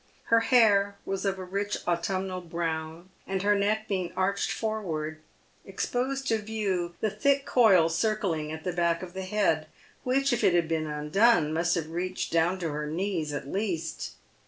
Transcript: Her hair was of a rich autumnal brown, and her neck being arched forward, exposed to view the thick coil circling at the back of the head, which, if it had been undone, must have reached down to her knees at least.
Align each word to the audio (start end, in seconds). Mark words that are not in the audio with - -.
Her 0.33 0.39
hair 0.39 0.97
was 1.05 1.25
of 1.25 1.37
a 1.37 1.43
rich 1.43 1.77
autumnal 1.87 2.41
brown, 2.41 3.09
and 3.27 3.43
her 3.43 3.53
neck 3.53 3.87
being 3.87 4.11
arched 4.17 4.51
forward, 4.51 5.21
exposed 5.63 6.25
to 6.29 6.39
view 6.39 6.95
the 7.01 7.11
thick 7.11 7.45
coil 7.45 7.87
circling 7.87 8.51
at 8.51 8.63
the 8.63 8.73
back 8.73 9.03
of 9.03 9.13
the 9.13 9.21
head, 9.25 9.67
which, 10.03 10.33
if 10.33 10.43
it 10.43 10.55
had 10.55 10.67
been 10.67 10.87
undone, 10.87 11.53
must 11.53 11.75
have 11.75 11.91
reached 11.91 12.33
down 12.33 12.57
to 12.61 12.71
her 12.71 12.87
knees 12.87 13.31
at 13.31 13.47
least. 13.47 14.13